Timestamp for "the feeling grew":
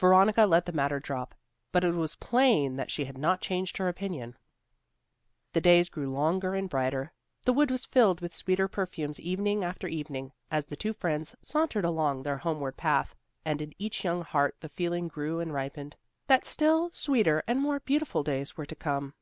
14.58-15.38